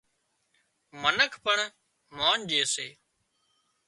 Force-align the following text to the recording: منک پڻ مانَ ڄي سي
منک 1.01 1.31
پڻ 1.43 1.57
مانَ 2.17 2.37
ڄي 2.49 2.61
سي 2.73 2.87